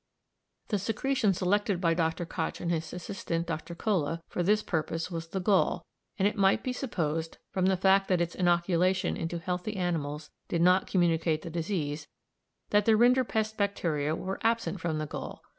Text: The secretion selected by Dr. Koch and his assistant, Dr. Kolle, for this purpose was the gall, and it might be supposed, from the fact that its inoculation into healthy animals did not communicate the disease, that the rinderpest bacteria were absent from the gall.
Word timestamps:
The 0.69 0.79
secretion 0.79 1.31
selected 1.35 1.79
by 1.79 1.93
Dr. 1.93 2.25
Koch 2.25 2.59
and 2.59 2.71
his 2.71 2.91
assistant, 2.91 3.45
Dr. 3.45 3.75
Kolle, 3.75 4.23
for 4.27 4.41
this 4.41 4.63
purpose 4.63 5.11
was 5.11 5.27
the 5.27 5.39
gall, 5.39 5.85
and 6.17 6.27
it 6.27 6.35
might 6.35 6.63
be 6.63 6.73
supposed, 6.73 7.37
from 7.51 7.67
the 7.67 7.77
fact 7.77 8.07
that 8.07 8.19
its 8.19 8.33
inoculation 8.33 9.15
into 9.15 9.37
healthy 9.37 9.75
animals 9.75 10.31
did 10.47 10.63
not 10.63 10.87
communicate 10.87 11.43
the 11.43 11.51
disease, 11.51 12.07
that 12.71 12.85
the 12.85 12.93
rinderpest 12.97 13.57
bacteria 13.57 14.15
were 14.15 14.39
absent 14.41 14.79
from 14.81 14.97
the 14.97 15.05
gall. 15.05 15.43